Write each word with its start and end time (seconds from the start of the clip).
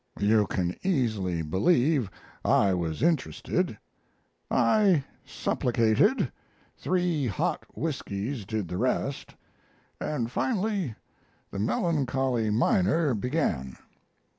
You 0.19 0.47
can 0.47 0.75
easily 0.81 1.43
believe 1.43 2.09
I 2.43 2.73
was 2.73 3.03
interested. 3.03 3.77
I 4.49 5.03
supplicated 5.27 6.31
three 6.75 7.27
hot 7.27 7.67
whiskies 7.77 8.43
did 8.43 8.67
the 8.67 8.79
rest 8.79 9.35
and 9.99 10.31
finally 10.31 10.95
the 11.51 11.59
melancholy 11.59 12.49
miner 12.49 13.13
began. 13.13 13.77